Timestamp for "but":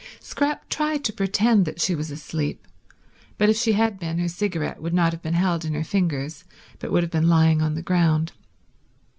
3.37-3.49, 6.79-6.91